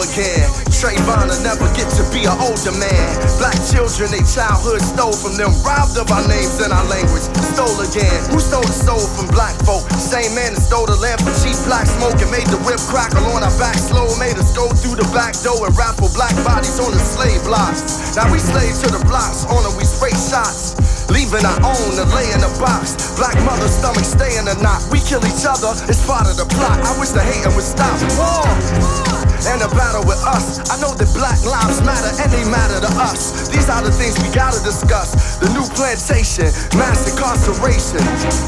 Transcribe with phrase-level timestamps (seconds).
[0.00, 0.44] again.
[0.68, 3.08] Trayvon will never get to be an older man.
[3.40, 7.24] Black children, they childhood stole from them, robbed of our names and our language.
[7.56, 8.20] Stole again.
[8.28, 9.88] Who stole the soul from black folk?
[9.96, 13.24] Same man that stole the lamp for cheap black smoke and made the whip crackle
[13.32, 14.06] on our back slow.
[14.20, 18.16] Made us go through the back door and raffle black bodies on the slave blocks.
[18.16, 20.76] Now we slaves to the blocks, on them we spray shots.
[21.08, 23.16] Leaving our own to lay in a box.
[23.16, 24.84] Black mother's stomach stay in a knot.
[24.92, 26.84] We kill each other, it's part of the plot.
[26.84, 27.96] I wish the hating would stop.
[28.20, 29.15] War!
[29.44, 30.64] And a battle with us.
[30.72, 33.52] I know that black lives matter and they matter to us.
[33.52, 35.36] These are the things we gotta discuss.
[35.36, 36.48] The new plantation,
[36.80, 38.00] mass incarceration.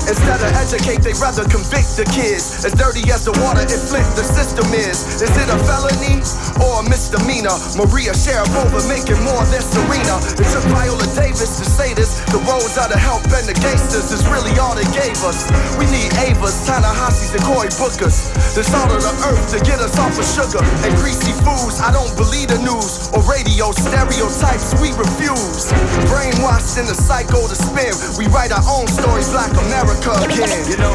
[0.09, 2.65] Instead of educate, they rather convict the kids.
[2.65, 5.21] As dirty as the water it flip the system is.
[5.21, 6.25] Is it a felony
[6.65, 7.57] or a misdemeanor?
[7.77, 10.17] Maria Sharapova making more than Serena.
[10.41, 12.25] It took Viola Davis to say this.
[12.33, 15.45] The roads are the help and the gangsters is really all they gave us.
[15.77, 18.33] We need Avas, Ta-Nehisi's, and Cory Bookers.
[18.57, 21.81] The salt of the earth to get us off of sugar and greasy foods.
[21.81, 24.75] I don't believe the news or radio stereotypes.
[24.79, 25.73] We refuse.
[26.11, 27.95] Brainwashed in the cycle to spin.
[28.19, 30.67] We write our own story, Black America again.
[30.71, 30.95] You know,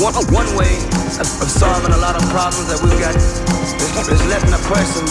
[0.00, 0.74] one, uh, one way
[1.20, 3.40] of, solving a lot of problems that we've got is,
[4.28, 5.04] letting a person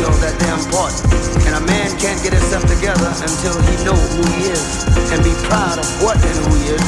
[0.00, 0.96] feel that damn part.
[1.44, 4.64] And a man can't get himself together until he know who he is
[5.12, 6.80] and be proud of what and who he is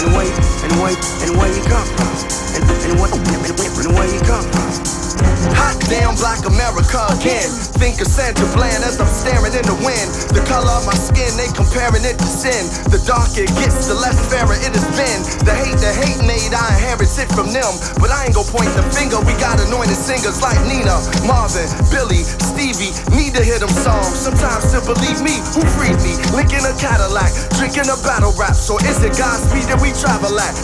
[0.00, 0.32] and where
[0.64, 2.08] and where and where he come from
[2.56, 4.93] and, and, what, and, and where he come from.
[5.58, 7.46] Hot damn black America again.
[7.78, 10.08] Think of Sandra Bland as I'm staring in the wind.
[10.32, 12.64] The color of my skin, they comparing it to sin.
[12.88, 15.20] The darker it gets, the less fairer it has been.
[15.44, 17.72] The hate, the hate made, I inherited from them.
[18.00, 20.96] But I ain't gon' point the finger, we got anointed singers like Nina,
[21.28, 22.94] Marvin, Billy, Stevie.
[23.12, 24.16] Need to hear them songs.
[24.16, 26.16] Sometimes to believe me, who freed me?
[26.32, 28.56] Linking a Cadillac, drinking a battle rap.
[28.56, 30.54] So is it Godspeed that we travel at?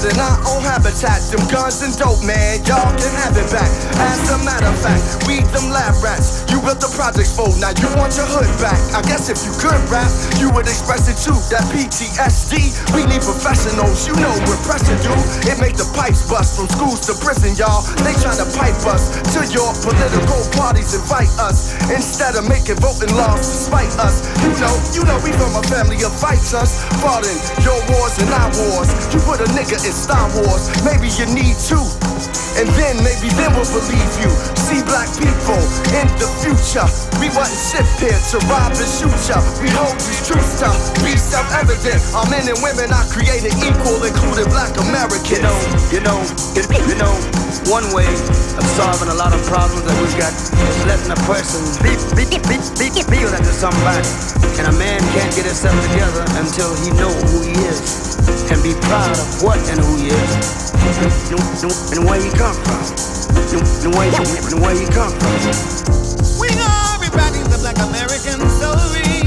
[0.00, 1.20] In our own habitat.
[1.30, 3.70] Them guns and dope, man, y'all can have it back.
[4.00, 6.46] As a matter of fact, we them lab rats.
[6.50, 8.78] You built the projects for, now you want your hood back.
[8.94, 11.36] I guess if you could rap, you would express it too.
[11.52, 14.06] That PTSD, we need professionals.
[14.06, 15.12] You know what pressure do.
[15.46, 17.82] It make the pipes bust from schools to prison, y'all.
[18.02, 23.42] They tryna pipe us to your political parties, invite us instead of making voting laws
[23.44, 24.24] to spite us.
[24.42, 28.30] You know, you know we from a family of fighters, fought in your wars and
[28.30, 28.90] our wars.
[29.12, 32.49] You put a nigga in Star Wars, maybe you need to.
[32.60, 34.28] And then maybe then we'll believe you.
[34.68, 35.56] See black people
[35.96, 36.84] in the future.
[37.16, 39.40] We wasn't shipped here to rob and shoot ya.
[39.64, 40.68] We hold these truths to
[41.00, 42.04] be self-evident.
[42.12, 45.40] Our men and women are created equal, including black Americans.
[45.40, 45.56] You know,
[45.88, 46.20] you know,
[46.84, 47.14] you know,
[47.72, 51.64] one way of solving a lot of problems that we've got is letting a person
[51.80, 54.04] be, be, be, be, feel that there's somebody.
[54.60, 58.20] And a man can't get himself together until he know who he is
[58.52, 60.60] and be proud of what and who he is
[61.92, 63.84] and where you come from.
[63.84, 66.40] And where you, and where you come from.
[66.40, 69.19] We are rewriting the black American story.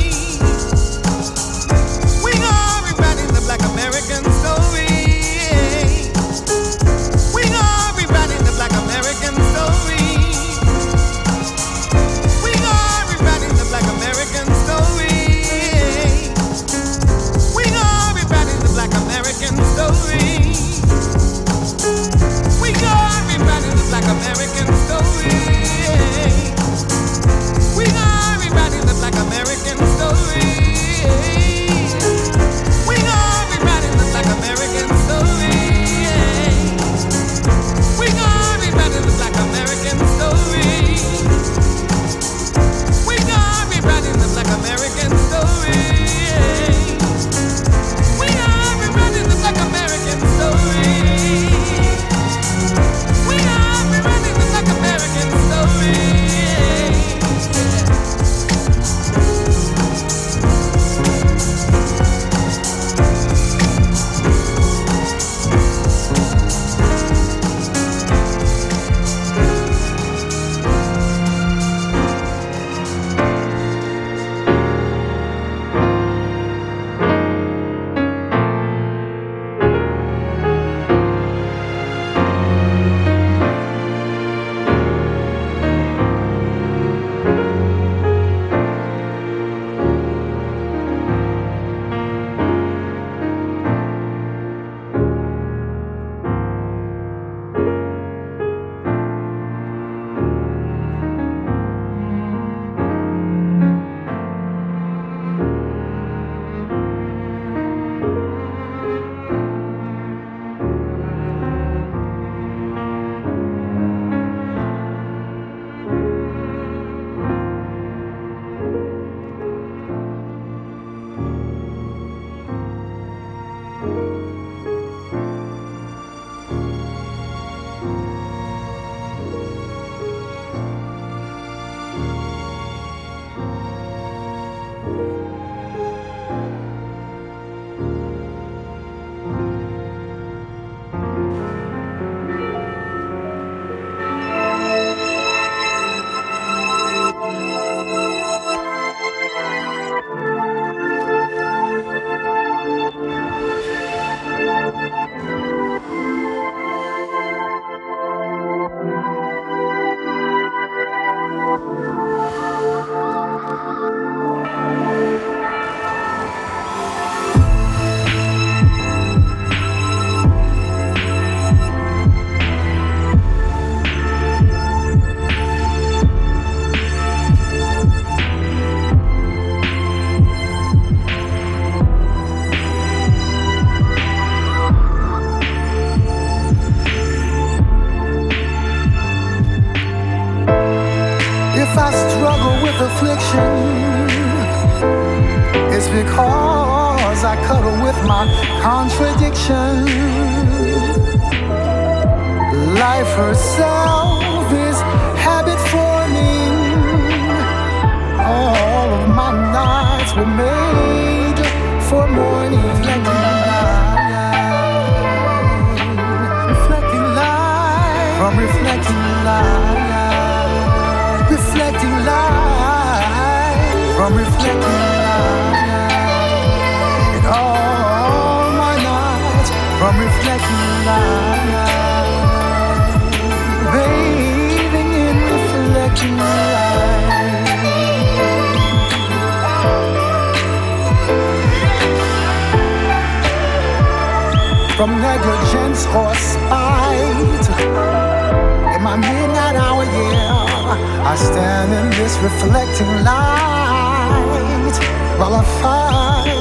[251.14, 254.74] I stand in this reflecting light
[255.20, 256.34] while I find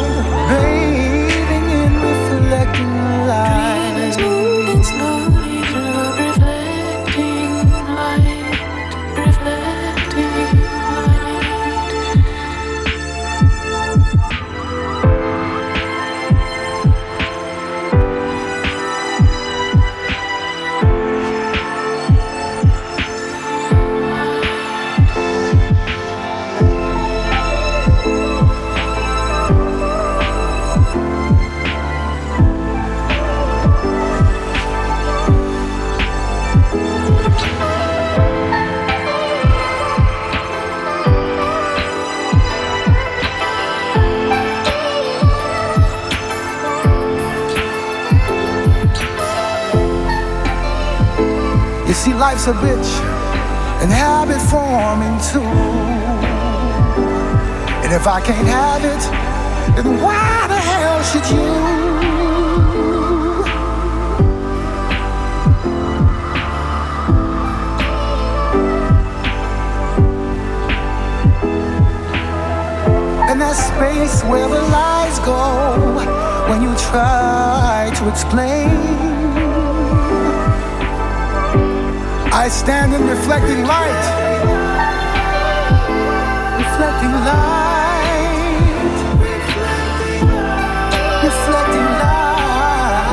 [0.48, 0.91] bathing
[52.02, 52.90] see, life's a bitch
[53.80, 55.38] and habit forming too.
[57.84, 59.02] And if I can't have it,
[59.76, 61.52] then why the hell should you?
[73.30, 76.00] And that space where the lies go
[76.50, 79.11] when you try to explain.
[82.42, 84.04] I stand in reflecting light.
[86.58, 88.72] Reflecting light.
[91.22, 93.12] Reflecting light.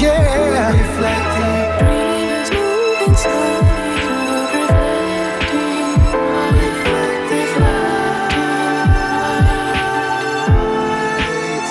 [0.00, 0.70] Yeah.
[0.70, 1.62] Reflecting.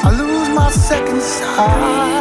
[0.04, 2.21] I lose my second sight.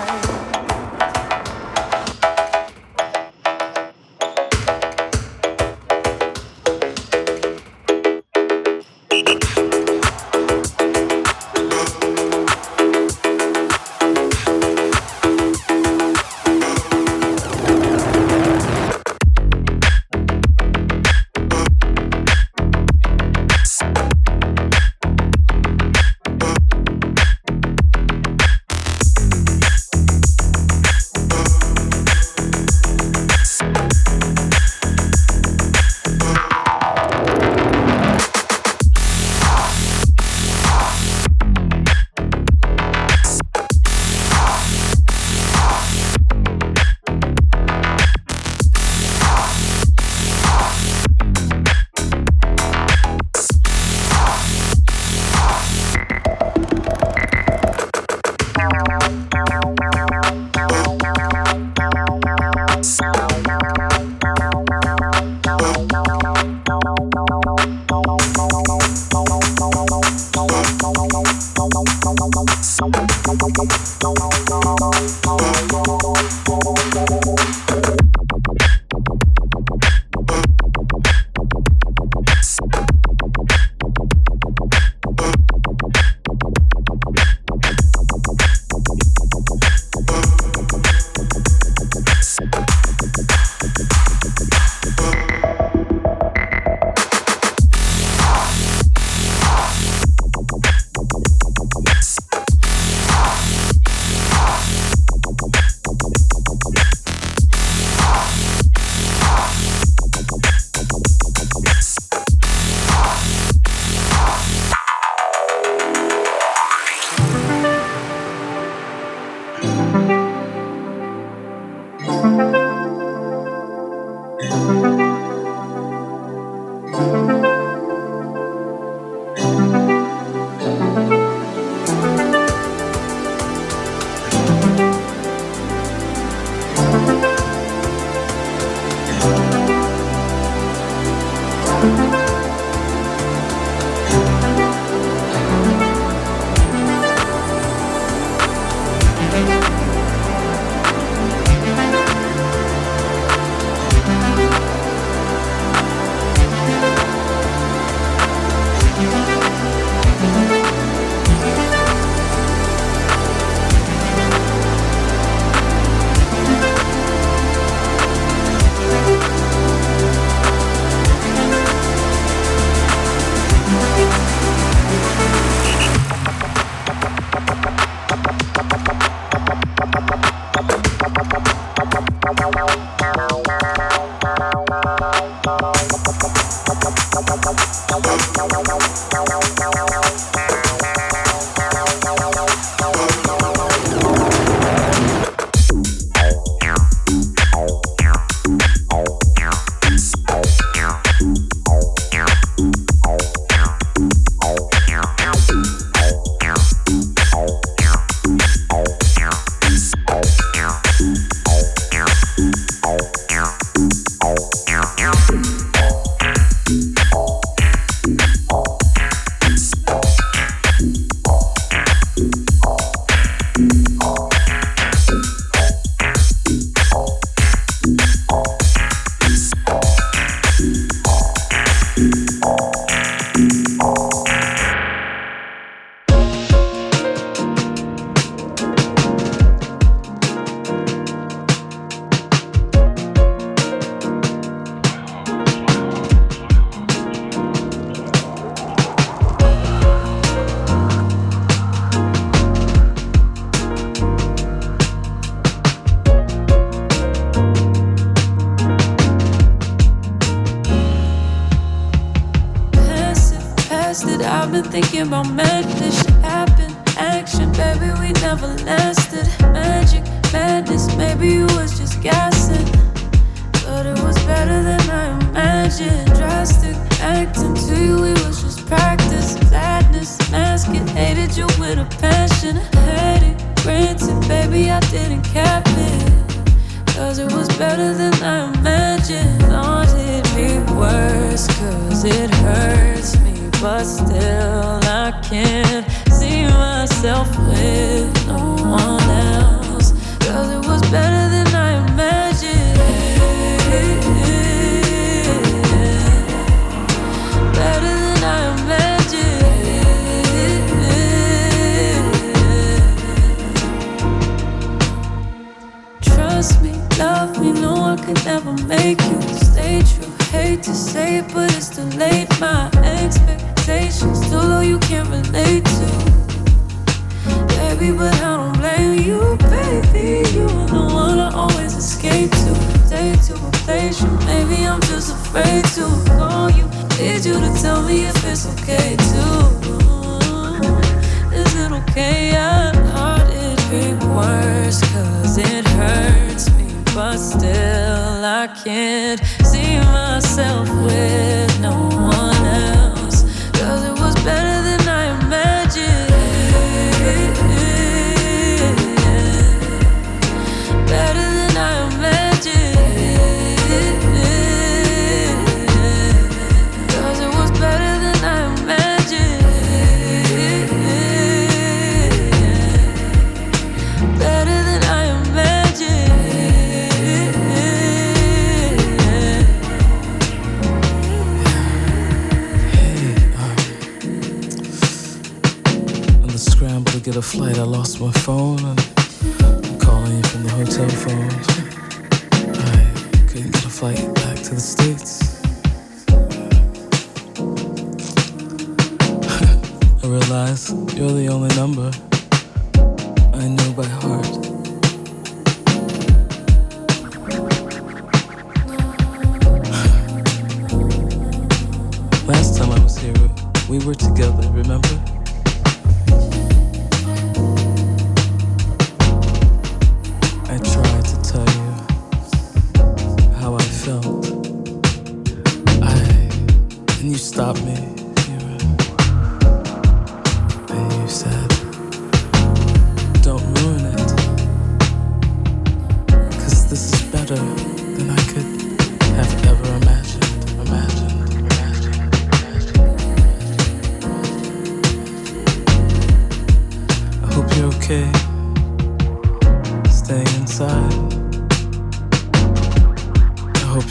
[264.71, 265.70] thinking about magic.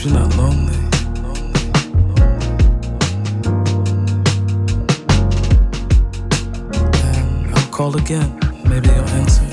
[0.00, 0.74] if you're not lonely.
[7.04, 9.49] And I'll call again, maybe you'll answer.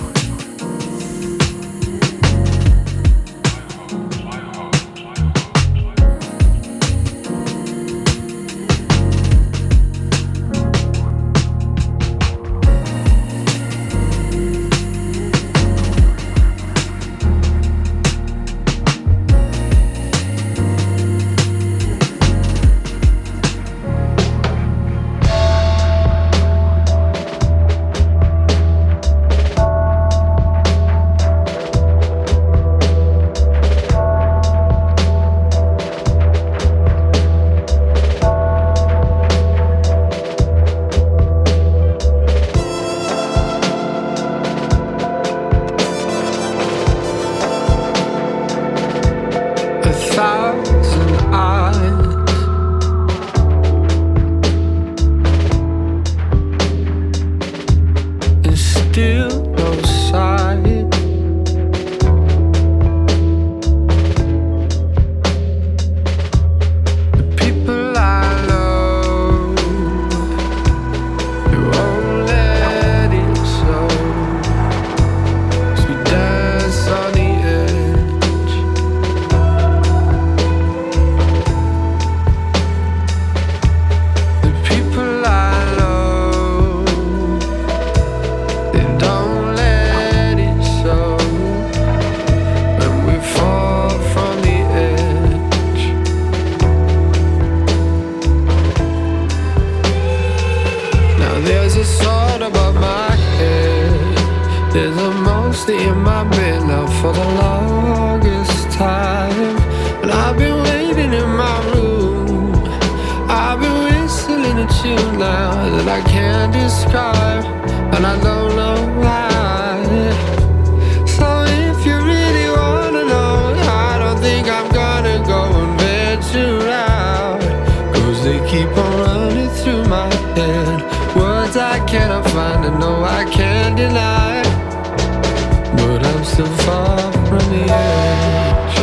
[136.38, 138.78] So far from the edge.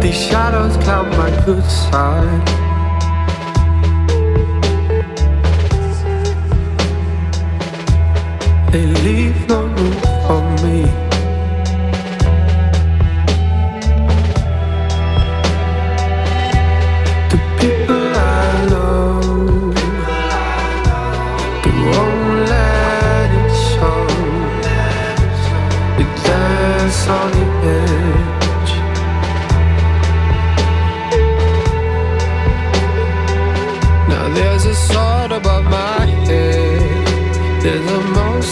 [0.00, 2.57] These shadows cloud my good side.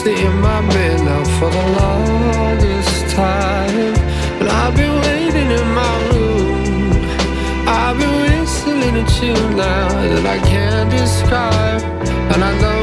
[0.07, 3.93] stay in my bed now for the longest time.
[4.39, 6.93] But I've been waiting in my room.
[7.67, 11.83] I've been whistling a tune now that I can't describe.
[12.33, 12.76] And I know.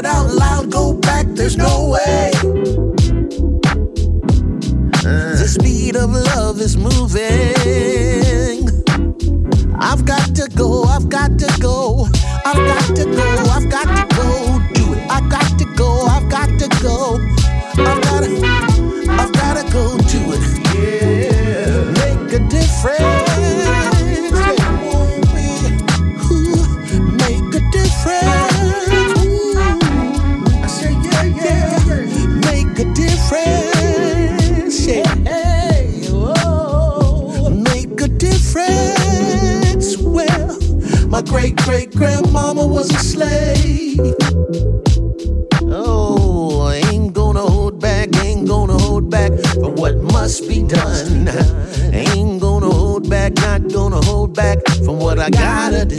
[0.00, 2.30] it out loud, go back, there's no way.
[5.40, 7.20] The speed of love is moving.
[9.78, 11.79] I've got to go, I've got to go.
[42.00, 44.00] Grandmama was a slave.
[45.64, 51.28] Oh, ain't gonna hold back, ain't gonna hold back for what must be done.
[51.92, 55.98] Ain't gonna hold back, not gonna hold back from what I gotta do.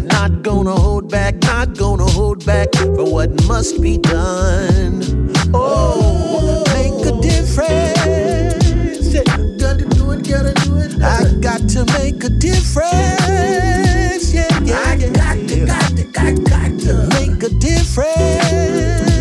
[0.00, 5.30] Not gonna hold back, not gonna hold back for what must be done.
[5.54, 9.14] Oh, make a difference.
[9.62, 11.00] Gotta do it, gotta do it.
[11.00, 13.81] I got to make a difference.
[14.32, 19.11] Yeah, yeah, I got to, got to, got, got to make a difference.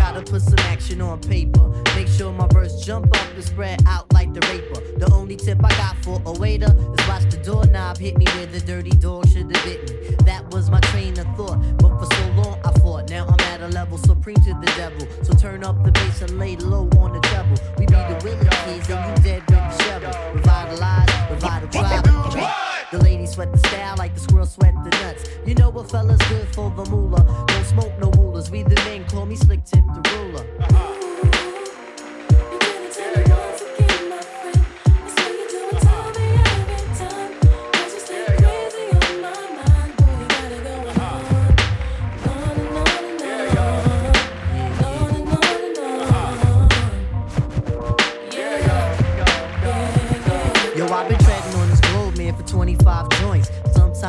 [0.00, 1.68] Gotta put some action on paper.
[1.94, 4.80] Make sure my verse jump up and spread out like the raper.
[4.98, 8.46] The only tip I got for a waiter is watch the doorknob hit me where
[8.46, 10.16] the dirty dog should have bit me.
[10.24, 13.10] That was my train of thought, but for so long I fought.
[13.10, 15.06] Now I'm at a level supreme to the devil.
[15.22, 17.58] So turn up the bass and lay low on the treble.
[17.78, 20.12] We be the willing kids and you dead with the shovel.
[20.34, 22.69] Revitalize, revitalize.
[22.90, 25.24] The ladies sweat the style like the squirrels sweat the nuts.
[25.46, 27.44] You know what fella's good for the moolah.
[27.46, 28.50] Don't smoke no rulers.
[28.50, 30.89] We the men call me slick tip the ruler.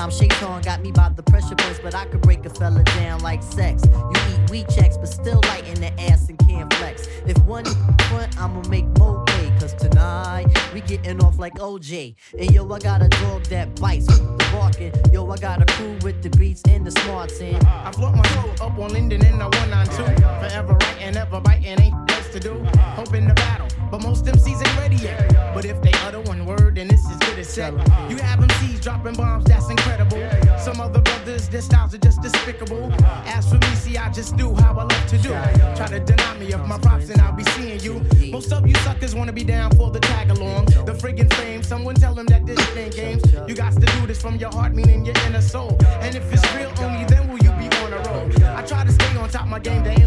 [0.02, 3.20] Sometimes Shaitan got me by the pressure points, but I could break a fella down
[3.20, 3.84] like sex.
[3.86, 7.08] You eat weed checks, but still light in the ass and can't flex.
[7.28, 7.66] If one
[8.10, 12.16] front, I'ma make more pay, cause tonight we getting off like OJ.
[12.36, 14.92] And yo, I got a dog that bites with the barking.
[15.14, 17.64] Yo, I got a crew with the beats and the smarts in.
[17.64, 20.20] I float my soul up on Linden in the 192.
[20.50, 22.54] Forever writing, ever biting, ain't to do.
[22.96, 25.54] Hoping to battle, but most MCs ain't ready yet.
[25.54, 27.74] But if they utter one word, then it's as good as set.
[28.10, 30.22] You have MCs dropping bombs, that's incredible.
[30.58, 32.92] Some other brothers, their styles are just despicable.
[33.26, 35.30] As for me, see, I just do how I love to do.
[35.76, 38.02] Try to deny me of my props, and I'll be seeing you.
[38.32, 40.66] Most of you suckers wanna be down for the tag along.
[40.66, 43.24] The friggin' fame, someone tell them that this ain't games.
[43.48, 45.78] You got to do this from your heart, meaning your inner soul.
[46.00, 48.30] And if it's real, only then will you be on a roll.
[48.56, 50.00] I try to stay on top my game, there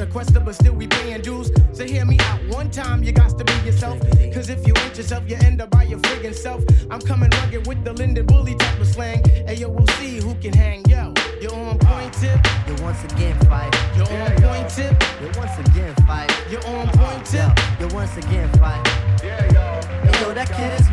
[0.00, 1.50] as a quester, but still we paying dues.
[1.72, 3.98] So hear me out one time, you got to be yourself.
[4.32, 6.62] Cause if you ain't yourself, you end up by your friggin' self.
[6.90, 9.24] I'm coming rugged with the Linden Bully type of slang.
[9.28, 10.84] Hey yo, we'll see who can hang.
[10.88, 12.38] Yo, you're on point tip,
[12.68, 13.74] You once again fight.
[13.96, 16.30] you're on point tip, You once again fight.
[16.50, 17.50] you're on point tip.
[17.80, 18.86] You once again fight.
[19.20, 19.80] Hey, yo,
[20.20, 20.88] Yo, that kid is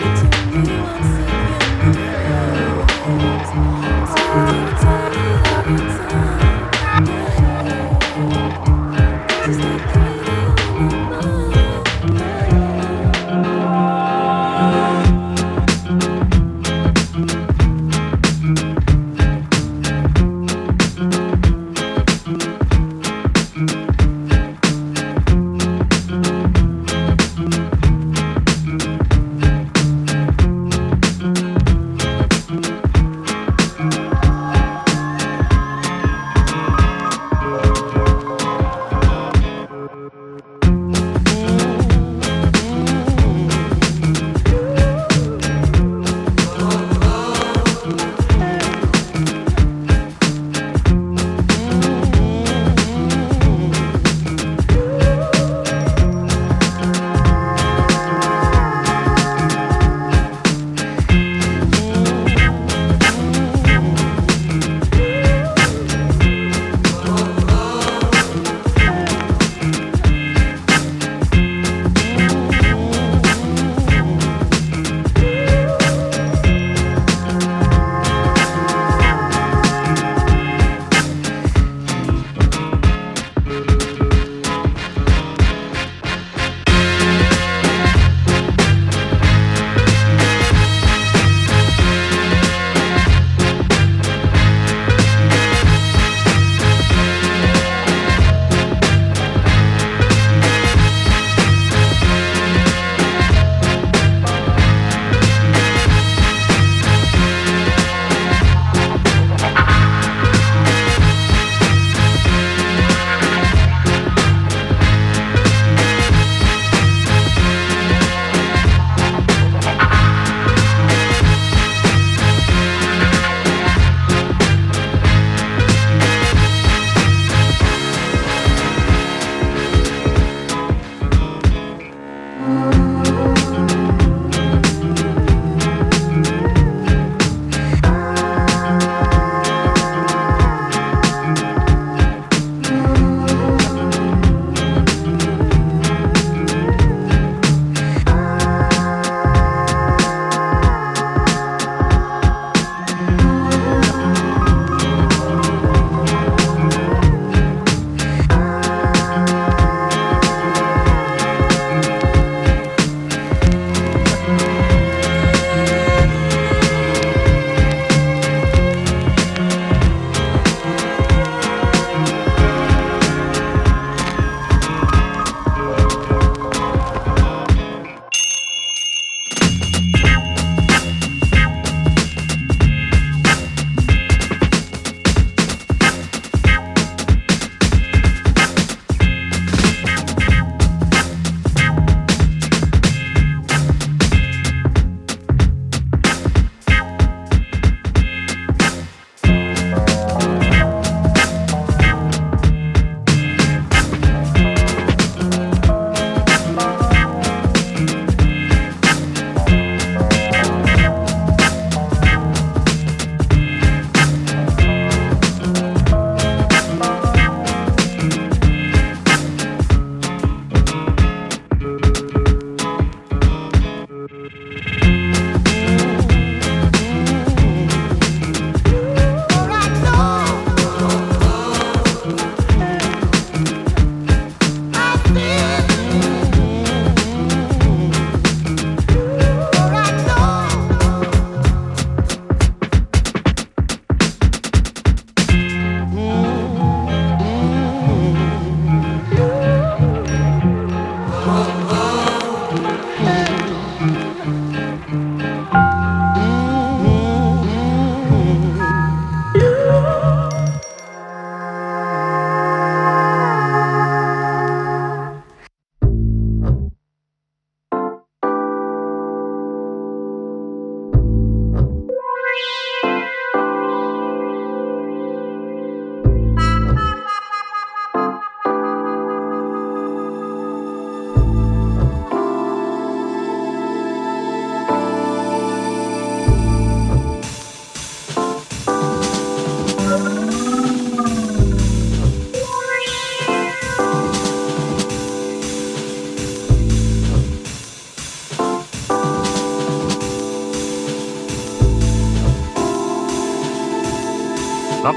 [0.00, 0.07] marvelous.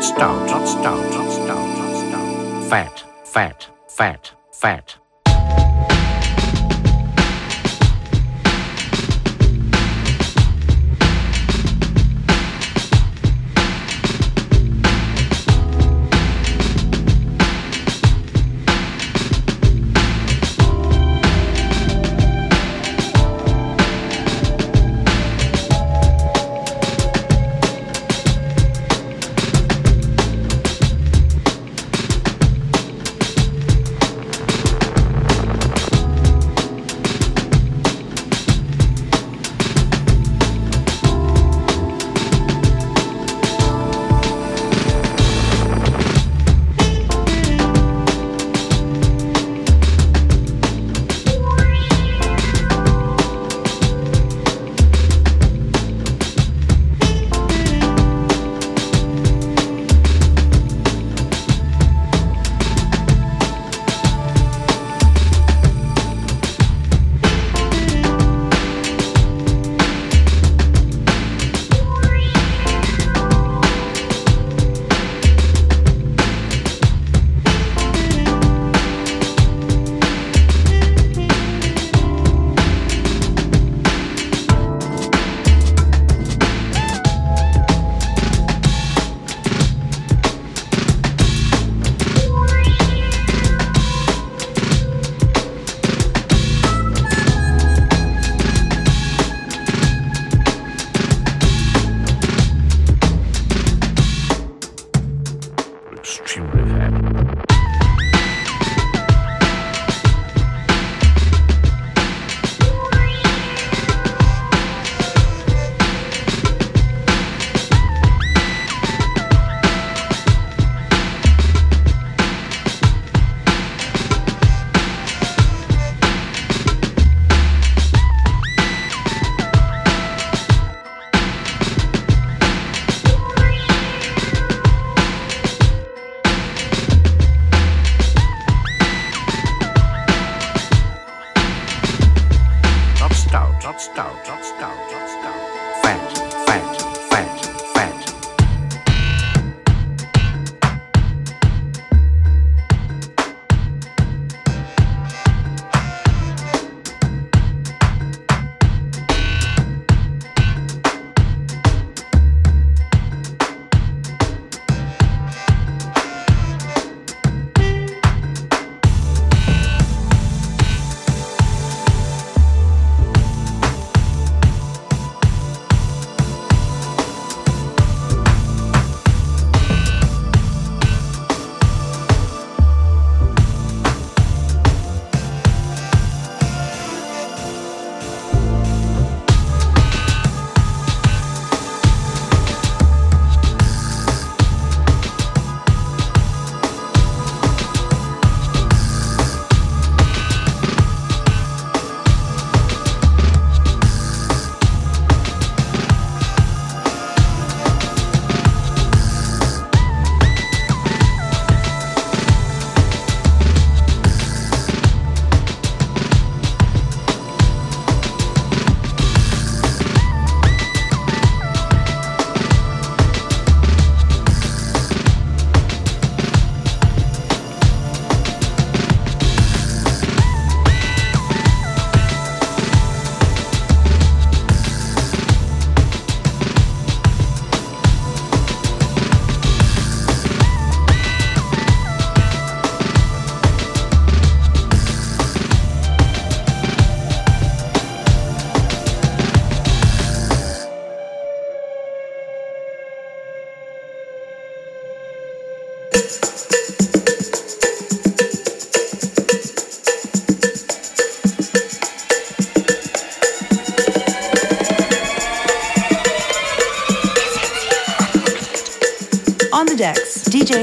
[0.01, 2.69] Not stout, not stout, not stout, not stout.
[2.69, 5.00] Fat, fat, fat, fat.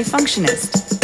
[0.03, 0.98] Functionist.